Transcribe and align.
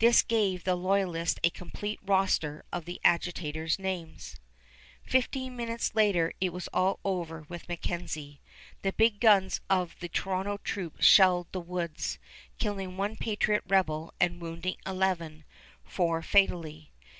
This 0.00 0.22
gave 0.22 0.64
the 0.64 0.74
loyalists 0.74 1.38
a 1.44 1.50
complete 1.50 2.00
roster 2.04 2.64
of 2.72 2.84
the 2.84 3.00
agitators' 3.04 3.78
names. 3.78 4.34
[Illustration: 4.34 4.42
ALLAN 5.04 5.06
McNAB] 5.06 5.10
Fifteen 5.12 5.56
minutes 5.56 5.94
later 5.94 6.32
it 6.40 6.52
was 6.52 6.66
all 6.74 6.98
over 7.04 7.46
with 7.48 7.68
MacKenzie. 7.68 8.40
The 8.82 8.92
big 8.92 9.20
guns 9.20 9.60
of 9.70 9.94
the 10.00 10.08
Toronto 10.08 10.56
troops 10.64 11.06
shelled 11.06 11.46
the 11.52 11.60
woods, 11.60 12.18
killing 12.58 12.96
one 12.96 13.14
patriot 13.14 13.62
rebel 13.68 14.12
and 14.18 14.40
wounding 14.42 14.78
eleven, 14.84 15.44
four 15.84 16.22
fatally. 16.22 16.90